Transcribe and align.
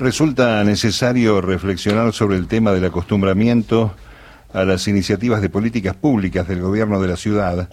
Resulta 0.00 0.62
necesario 0.62 1.40
reflexionar 1.40 2.12
sobre 2.12 2.36
el 2.36 2.46
tema 2.46 2.70
del 2.70 2.84
acostumbramiento 2.84 3.96
a 4.52 4.62
las 4.62 4.86
iniciativas 4.86 5.42
de 5.42 5.48
políticas 5.50 5.96
públicas 5.96 6.46
del 6.46 6.60
gobierno 6.60 7.00
de 7.00 7.08
la 7.08 7.16
ciudad, 7.16 7.68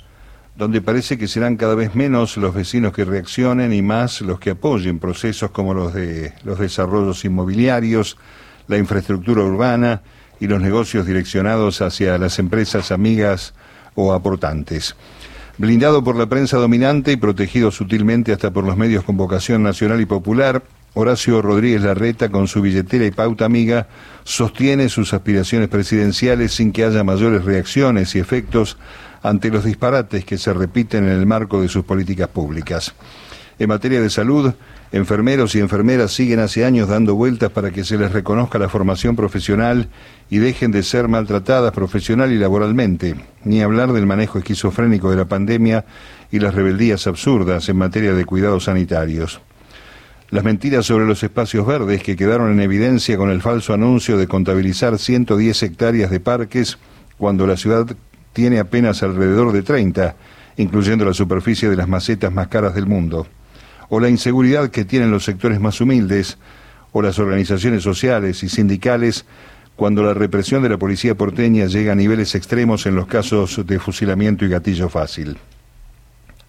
donde 0.55 0.81
parece 0.81 1.19
que 1.19 1.27
serán 1.27 1.55
cada 1.55 1.75
vez 1.75 1.93
menos 1.93 2.35
los 2.37 2.55
vecinos 2.55 2.93
que 2.93 3.05
reaccionen 3.05 3.71
y 3.73 3.83
más 3.83 4.21
los 4.21 4.39
que 4.39 4.51
apoyen 4.51 4.97
procesos 4.97 5.51
como 5.51 5.75
los 5.75 5.93
de 5.93 6.33
los 6.43 6.57
desarrollos 6.57 7.23
inmobiliarios, 7.25 8.17
la 8.67 8.79
infraestructura 8.79 9.43
urbana 9.43 10.01
y 10.39 10.47
los 10.47 10.59
negocios 10.59 11.05
direccionados 11.05 11.81
hacia 11.81 12.17
las 12.17 12.39
empresas 12.39 12.91
amigas 12.91 13.53
o 13.93 14.13
aportantes. 14.13 14.95
Blindado 15.59 16.03
por 16.03 16.15
la 16.15 16.25
prensa 16.25 16.57
dominante 16.57 17.11
y 17.11 17.17
protegido 17.17 17.69
sutilmente 17.69 18.33
hasta 18.33 18.49
por 18.49 18.63
los 18.63 18.77
medios 18.77 19.03
con 19.03 19.15
vocación 19.15 19.61
nacional 19.61 20.01
y 20.01 20.05
popular, 20.07 20.63
Horacio 20.95 21.41
Rodríguez 21.41 21.81
Larreta, 21.81 22.29
con 22.29 22.47
su 22.47 22.61
billetera 22.61 23.05
y 23.05 23.11
pauta 23.11 23.43
amiga, 23.43 23.87
sostiene 24.23 24.87
sus 24.87 25.13
aspiraciones 25.13 25.67
presidenciales 25.67 26.53
sin 26.53 26.71
que 26.71 26.85
haya 26.85 27.03
mayores 27.03 27.43
reacciones 27.43 28.15
y 28.15 28.19
efectos 28.19 28.77
ante 29.21 29.49
los 29.49 29.65
disparates 29.65 30.23
que 30.23 30.37
se 30.37 30.53
repiten 30.53 31.03
en 31.03 31.11
el 31.11 31.25
marco 31.25 31.61
de 31.61 31.67
sus 31.67 31.83
políticas 31.83 32.29
públicas. 32.29 32.95
En 33.59 33.67
materia 33.67 33.99
de 34.01 34.09
salud, 34.09 34.53
enfermeros 34.93 35.53
y 35.55 35.59
enfermeras 35.59 36.13
siguen 36.13 36.39
hace 36.39 36.63
años 36.63 36.87
dando 36.87 37.15
vueltas 37.15 37.51
para 37.51 37.71
que 37.71 37.83
se 37.83 37.97
les 37.97 38.13
reconozca 38.13 38.57
la 38.57 38.69
formación 38.69 39.17
profesional 39.17 39.89
y 40.29 40.37
dejen 40.37 40.71
de 40.71 40.81
ser 40.81 41.09
maltratadas 41.09 41.73
profesional 41.73 42.31
y 42.31 42.37
laboralmente, 42.37 43.15
ni 43.43 43.61
hablar 43.61 43.91
del 43.91 44.05
manejo 44.05 44.39
esquizofrénico 44.39 45.11
de 45.11 45.17
la 45.17 45.25
pandemia 45.25 45.83
y 46.31 46.39
las 46.39 46.55
rebeldías 46.55 47.05
absurdas 47.05 47.67
en 47.67 47.77
materia 47.77 48.13
de 48.13 48.23
cuidados 48.23 48.65
sanitarios. 48.65 49.41
Las 50.31 50.43
mentiras 50.43 50.87
sobre 50.87 51.05
los 51.05 51.21
espacios 51.23 51.67
verdes 51.67 52.01
que 52.01 52.15
quedaron 52.15 52.51
en 52.51 52.59
evidencia 52.59 53.15
con 53.15 53.29
el 53.29 53.43
falso 53.43 53.75
anuncio 53.75 54.17
de 54.17 54.27
contabilizar 54.27 54.97
110 54.97 55.61
hectáreas 55.61 56.09
de 56.09 56.19
parques 56.19 56.79
cuando 57.19 57.45
la 57.45 57.57
ciudad 57.57 57.85
tiene 58.33 58.59
apenas 58.59 59.03
alrededor 59.03 59.51
de 59.51 59.61
30, 59.61 60.15
incluyendo 60.57 61.05
la 61.05 61.13
superficie 61.13 61.69
de 61.69 61.75
las 61.75 61.87
macetas 61.87 62.33
más 62.33 62.47
caras 62.47 62.73
del 62.73 62.87
mundo. 62.87 63.27
O 63.89 63.99
la 63.99 64.09
inseguridad 64.09 64.71
que 64.71 64.83
tienen 64.83 65.11
los 65.11 65.23
sectores 65.23 65.59
más 65.59 65.79
humildes, 65.79 66.39
o 66.91 67.03
las 67.03 67.19
organizaciones 67.19 67.83
sociales 67.83 68.41
y 68.41 68.49
sindicales 68.49 69.25
cuando 69.75 70.01
la 70.01 70.15
represión 70.15 70.63
de 70.63 70.69
la 70.69 70.77
policía 70.77 71.13
porteña 71.13 71.67
llega 71.67 71.91
a 71.91 71.95
niveles 71.95 72.33
extremos 72.33 72.87
en 72.87 72.95
los 72.95 73.05
casos 73.05 73.61
de 73.67 73.79
fusilamiento 73.79 74.43
y 74.43 74.49
gatillo 74.49 74.89
fácil 74.89 75.37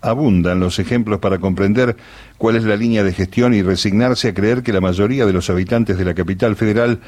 abundan 0.07 0.61
los 0.61 0.79
ejemplos 0.79 1.19
para 1.19 1.39
comprender 1.39 1.97
cuál 2.39 2.57
es 2.57 2.65
la 2.65 2.77
línea 2.77 3.03
de 3.03 3.13
gestión 3.13 3.55
y 3.55 3.63
resignarse 3.63 4.29
a 4.29 4.35
creer 4.35 4.63
que 4.63 4.73
la 4.73 4.81
mayoría 4.81 5.27
de 5.27 5.33
los 5.33 5.51
habitantes 5.51 5.99
de 5.99 6.05
la 6.05 6.15
capital 6.15 6.57
federal 6.57 7.01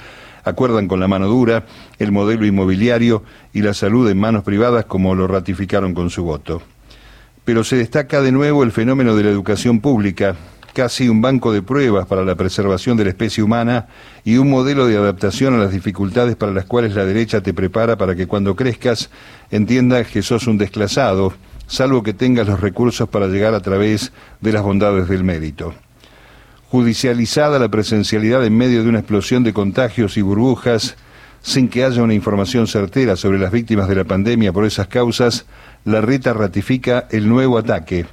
acuerdan 0.44 0.88
con 0.88 1.00
la 1.00 1.08
mano 1.08 1.28
dura 1.28 1.66
el 1.98 2.12
modelo 2.12 2.46
inmobiliario 2.46 3.22
y 3.52 3.62
la 3.62 3.74
salud 3.74 4.08
en 4.10 4.18
manos 4.18 4.44
privadas 4.44 4.84
como 4.86 5.14
lo 5.14 5.26
ratificaron 5.26 5.94
con 5.94 6.10
su 6.10 6.24
voto. 6.24 6.62
Pero 7.44 7.64
se 7.64 7.76
destaca 7.76 8.20
de 8.20 8.32
nuevo 8.32 8.62
el 8.62 8.72
fenómeno 8.72 9.16
de 9.16 9.24
la 9.24 9.30
educación 9.30 9.80
pública, 9.80 10.36
casi 10.74 11.08
un 11.08 11.20
banco 11.20 11.52
de 11.52 11.62
pruebas 11.62 12.06
para 12.06 12.24
la 12.24 12.36
preservación 12.36 12.96
de 12.96 13.04
la 13.04 13.10
especie 13.10 13.42
humana 13.42 13.88
y 14.24 14.36
un 14.36 14.50
modelo 14.50 14.86
de 14.86 14.96
adaptación 14.96 15.54
a 15.54 15.58
las 15.58 15.72
dificultades 15.72 16.36
para 16.36 16.52
las 16.52 16.66
cuales 16.66 16.94
la 16.94 17.04
derecha 17.04 17.40
te 17.40 17.54
prepara 17.54 17.96
para 17.96 18.14
que 18.14 18.26
cuando 18.26 18.54
crezcas 18.54 19.10
entiendas 19.50 20.06
que 20.08 20.22
sos 20.22 20.46
un 20.46 20.58
desclasado, 20.58 21.32
salvo 21.68 22.02
que 22.02 22.14
tengas 22.14 22.48
los 22.48 22.60
recursos 22.60 23.08
para 23.08 23.28
llegar 23.28 23.54
a 23.54 23.60
través 23.60 24.10
de 24.40 24.52
las 24.52 24.62
bondades 24.62 25.08
del 25.08 25.22
mérito. 25.22 25.74
Judicializada 26.70 27.58
la 27.58 27.68
presencialidad 27.68 28.44
en 28.44 28.56
medio 28.56 28.82
de 28.82 28.88
una 28.88 28.98
explosión 28.98 29.44
de 29.44 29.52
contagios 29.52 30.16
y 30.16 30.22
burbujas, 30.22 30.96
sin 31.40 31.68
que 31.68 31.84
haya 31.84 32.02
una 32.02 32.14
información 32.14 32.66
certera 32.66 33.16
sobre 33.16 33.38
las 33.38 33.52
víctimas 33.52 33.88
de 33.88 33.94
la 33.94 34.04
pandemia 34.04 34.52
por 34.52 34.64
esas 34.64 34.88
causas, 34.88 35.46
la 35.84 36.00
RETA 36.00 36.32
ratifica 36.32 37.06
el 37.10 37.28
nuevo 37.28 37.58
ataque. 37.58 38.06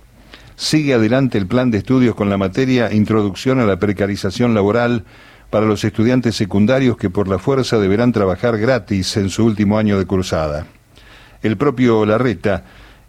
Sigue 0.56 0.94
adelante 0.94 1.38
el 1.38 1.48
plan 1.48 1.72
de 1.72 1.80
estudios 1.80 2.16
con 2.16 2.30
la 2.30 2.38
materia 2.38 2.94
Introducción 2.94 3.60
a 3.60 3.66
la 3.66 3.78
precarización 3.78 4.54
laboral 4.54 5.04
para 5.50 5.66
los 5.66 5.84
estudiantes 5.84 6.36
secundarios 6.36 6.98
que 6.98 7.10
por 7.10 7.28
la 7.28 7.40
fuerza 7.40 7.78
deberán 7.78 8.12
trabajar 8.12 8.58
gratis 8.58 9.18
en 9.18 9.30
su 9.30 9.46
último 9.46 9.78
año 9.78 9.98
de 9.98 10.06
cursada. 10.06 10.66
El 11.42 11.58
propio 11.58 12.06
Larreta 12.06 12.64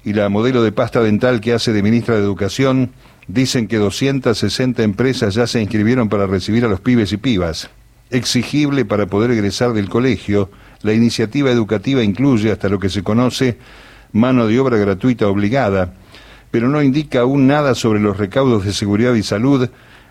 y 0.07 0.13
la 0.13 0.29
modelo 0.29 0.63
de 0.63 0.71
pasta 0.71 1.03
dental 1.03 1.41
que 1.41 1.53
hace 1.53 1.73
de 1.73 1.83
ministra 1.83 2.15
de 2.15 2.23
Educación, 2.23 2.93
dicen 3.27 3.67
que 3.67 3.77
260 3.79 4.85
empresas 4.85 5.35
ya 5.35 5.49
se 5.49 5.61
inscribieron 5.61 6.09
para 6.09 6.29
recibir 6.29 6.65
a 6.65 6.69
los 6.69 6.79
pibes 6.79 7.13
y 7.13 7.17
pibas. 7.17 7.71
Exigible 8.11 8.85
para 8.85 9.07
poder 9.07 9.33
egresar 9.33 9.73
del 9.73 9.89
colegio, 9.89 10.49
la 10.83 10.93
iniciativa 10.93 11.51
educativa 11.51 12.05
incluye 12.05 12.53
hasta 12.53 12.69
lo 12.69 12.79
que 12.79 12.89
se 12.89 13.03
conoce 13.03 13.59
mano 14.13 14.47
de 14.47 14.61
obra 14.61 14.77
gratuita 14.77 15.27
obligada, 15.27 15.95
pero 16.53 16.69
no 16.69 16.81
indica 16.85 17.23
aún 17.23 17.49
nada 17.49 17.75
sobre 17.75 17.99
los 17.99 18.17
recaudos 18.17 18.65
de 18.65 18.73
seguridad 18.73 19.15
y 19.15 19.25
salud, 19.25 19.69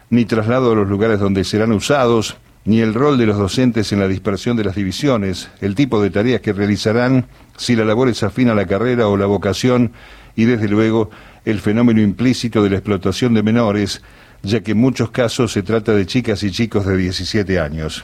ni 0.09 0.25
traslado 0.25 0.73
a 0.73 0.75
los 0.75 0.89
lugares 0.89 1.21
donde 1.21 1.45
serán 1.45 1.71
usados, 1.71 2.35
ni 2.65 2.81
el 2.81 2.95
rol 2.95 3.19
de 3.19 3.27
los 3.27 3.37
docentes 3.37 3.91
en 3.93 3.99
la 3.99 4.07
dispersión 4.07 4.57
de 4.57 4.63
las 4.63 4.75
divisiones, 4.75 5.49
el 5.61 5.75
tipo 5.75 6.01
de 6.01 6.09
tareas 6.09 6.41
que 6.41 6.51
realizarán, 6.51 7.27
si 7.57 7.75
la 7.75 7.85
labor 7.85 8.09
es 8.09 8.23
afín 8.23 8.49
a 8.49 8.55
la 8.55 8.65
carrera 8.65 9.07
o 9.07 9.17
la 9.17 9.27
vocación, 9.27 9.91
y 10.35 10.45
desde 10.45 10.67
luego 10.67 11.11
el 11.45 11.59
fenómeno 11.59 12.01
implícito 12.01 12.63
de 12.63 12.71
la 12.71 12.77
explotación 12.77 13.35
de 13.35 13.43
menores, 13.43 14.01
ya 14.41 14.61
que 14.61 14.71
en 14.71 14.79
muchos 14.79 15.11
casos 15.11 15.51
se 15.51 15.61
trata 15.61 15.93
de 15.93 16.07
chicas 16.07 16.41
y 16.43 16.49
chicos 16.49 16.87
de 16.87 16.97
17 16.97 17.59
años. 17.59 18.03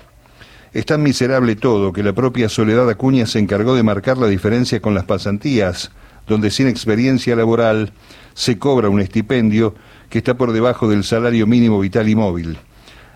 Es 0.74 0.86
tan 0.86 1.02
miserable 1.02 1.56
todo 1.56 1.92
que 1.92 2.04
la 2.04 2.14
propia 2.14 2.48
Soledad 2.48 2.88
Acuña 2.88 3.26
se 3.26 3.40
encargó 3.40 3.76
de 3.76 3.84
marcar 3.84 4.20
la 4.20 4.28
diferencia 4.28 4.80
con 4.80 4.94
las 4.94 5.06
pasantías, 5.06 5.92
donde 6.28 6.52
sin 6.52 6.68
experiencia 6.68 7.36
laboral 7.36 7.92
se 8.36 8.60
cobra 8.60 8.90
un 8.90 9.02
estipendio 9.02 9.74
que 10.10 10.20
está 10.20 10.36
por 10.36 10.54
debajo 10.54 10.88
del 10.88 11.04
salario 11.04 11.48
mínimo 11.48 11.80
vital 11.80 12.08
y 12.08 12.16
móvil. 12.16 12.58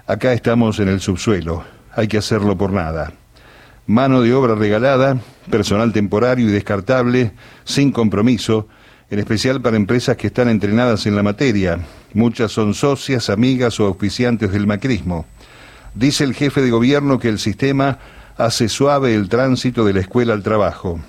Acá 0.07 0.33
estamos 0.33 0.79
en 0.79 0.87
el 0.87 1.01
subsuelo, 1.01 1.63
hay 1.91 2.07
que 2.07 2.19
hacerlo 2.19 2.55
por 2.55 2.71
nada. 2.71 3.13
Mano 3.87 4.21
de 4.21 4.35
obra 4.35 4.53
regalada, 4.53 5.17
personal 5.49 5.93
temporario 5.93 6.47
y 6.47 6.51
descartable, 6.51 7.31
sin 7.63 7.91
compromiso, 7.91 8.67
en 9.09 9.17
especial 9.17 9.63
para 9.63 9.77
empresas 9.77 10.15
que 10.15 10.27
están 10.27 10.47
entrenadas 10.47 11.07
en 11.07 11.15
la 11.15 11.23
materia. 11.23 11.79
Muchas 12.13 12.51
son 12.51 12.75
socias, 12.75 13.31
amigas 13.31 13.79
o 13.79 13.85
auspiciantes 13.87 14.51
del 14.51 14.67
macrismo. 14.67 15.25
Dice 15.95 16.23
el 16.23 16.35
jefe 16.35 16.61
de 16.61 16.69
gobierno 16.69 17.17
que 17.17 17.29
el 17.29 17.39
sistema 17.39 17.97
hace 18.37 18.69
suave 18.69 19.15
el 19.15 19.27
tránsito 19.27 19.85
de 19.85 19.93
la 19.93 20.01
escuela 20.01 20.33
al 20.33 20.43
trabajo. 20.43 20.99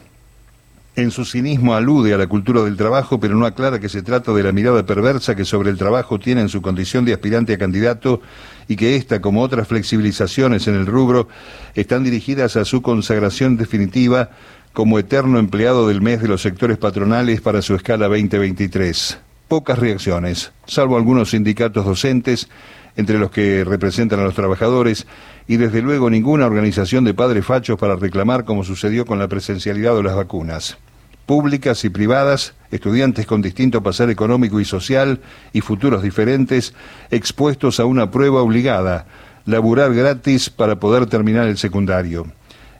En 0.97 1.11
su 1.11 1.27
cinismo 1.27 1.75
alude 1.75 2.15
a 2.15 2.17
la 2.17 2.27
cultura 2.27 2.63
del 2.63 2.79
trabajo, 2.79 3.21
pero 3.21 3.35
no 3.35 3.45
aclara 3.45 3.79
que 3.79 3.91
se 3.91 4.01
trata 4.01 4.33
de 4.33 4.43
la 4.43 4.53
mirada 4.53 4.87
perversa 4.87 5.37
que 5.37 5.45
sobre 5.45 5.69
el 5.69 5.77
trabajo 5.77 6.19
tiene 6.19 6.41
en 6.41 6.49
su 6.49 6.63
condición 6.63 7.05
de 7.05 7.13
aspirante 7.13 7.53
a 7.53 7.59
candidato 7.59 8.23
y 8.67 8.77
que 8.77 8.97
esta, 8.97 9.21
como 9.21 9.43
otras 9.43 9.69
flexibilizaciones 9.69 10.69
en 10.69 10.75
el 10.75 10.87
rubro, 10.87 11.29
están 11.75 12.03
dirigidas 12.03 12.57
a 12.57 12.65
su 12.65 12.81
consagración 12.81 13.59
definitiva 13.59 14.31
como 14.73 14.99
eterno 14.99 15.39
empleado 15.39 15.87
del 15.87 16.01
mes 16.01 16.23
de 16.23 16.29
los 16.29 16.41
sectores 16.41 16.79
patronales 16.79 17.43
para 17.43 17.61
su 17.61 17.75
escala 17.75 18.09
2023. 18.09 19.19
Pocas 19.49 19.79
reacciones, 19.79 20.53
salvo 20.67 20.97
algunos 20.97 21.29
sindicatos 21.29 21.85
docentes, 21.85 22.49
entre 22.97 23.19
los 23.19 23.31
que 23.31 23.65
representan 23.65 24.21
a 24.21 24.25
los 24.25 24.35
trabajadores, 24.35 25.07
y 25.47 25.59
desde 25.59 25.83
luego 25.83 26.09
ninguna 26.09 26.47
organización 26.47 27.05
de 27.05 27.13
padres 27.13 27.45
fachos 27.45 27.79
para 27.79 27.97
reclamar 27.97 28.47
como 28.47 28.65
sucedió 28.65 29.05
con 29.05 29.19
la 29.19 29.29
presencialidad 29.29 29.95
de 29.95 30.03
las 30.03 30.17
vacunas 30.17 30.79
públicas 31.27 31.85
y 31.85 31.91
privadas, 31.91 32.55
estudiantes 32.71 33.27
con 33.27 33.43
distinto 33.43 33.83
pasar 33.83 34.09
económico 34.11 34.61
y 34.61 34.65
social 34.65 35.21
y 35.53 35.61
futuros 35.61 36.03
diferentes, 36.03 36.73
expuestos 37.11 37.81
a 37.81 37.85
una 37.85 38.11
prueba 38.11 38.41
obligada, 38.41 39.07
laburar 39.45 39.93
gratis 39.93 40.49
para 40.49 40.77
poder 40.77 41.07
terminar 41.07 41.49
el 41.49 41.59
secundario. 41.59 42.27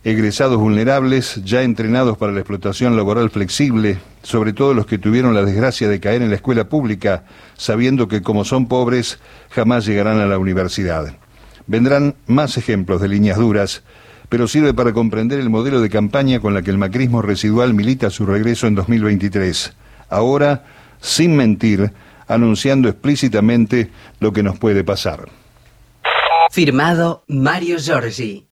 Egresados 0.05 0.59
vulnerables, 0.59 1.41
ya 1.45 1.63
entrenados 1.63 2.17
para 2.17 2.31
la 2.31 2.39
explotación 2.39 2.97
laboral 2.97 3.29
flexible, 3.31 3.99
sobre 4.23 4.53
todo 4.53 4.73
los 4.73 4.87
que 4.87 4.99
tuvieron 4.99 5.35
la 5.35 5.45
desgracia 5.45 5.89
de 5.89 5.99
caer 5.99 6.23
en 6.23 6.31
la 6.31 6.37
escuela 6.37 6.69
pública, 6.69 7.25
sabiendo 7.57 8.07
que 8.07 8.23
como 8.23 8.45
son 8.45 8.69
pobres, 8.69 9.19
jamás 9.51 9.85
llegarán 9.85 10.21
a 10.21 10.27
la 10.27 10.39
universidad. 10.39 11.17
Vendrán 11.67 12.15
más 12.29 12.57
ejemplos 12.57 13.01
de 13.01 13.09
líneas 13.09 13.39
duras, 13.39 13.83
pero 14.29 14.49
sirve 14.49 14.75
para 14.75 14.93
comprender 14.93 15.39
el 15.41 15.51
modelo 15.51 15.81
de 15.81 15.89
campaña 15.89 16.41
con 16.41 16.55
la 16.55 16.63
que 16.63 16.71
el 16.71 16.79
macrismo 16.79 17.23
residual 17.23 17.75
milita 17.75 18.11
su 18.11 18.27
regreso 18.27 18.67
en 18.67 18.75
2023. 18.75 19.73
Ahora, 20.11 20.65
sin 21.01 21.37
mentir, 21.37 21.93
anunciando 22.27 22.89
explícitamente 22.89 23.91
lo 24.21 24.33
que 24.33 24.43
nos 24.43 24.59
puede 24.59 24.85
pasar. 24.85 25.29
Firmado 26.51 27.25
Mario 27.29 27.79
Giorgi. 27.79 28.45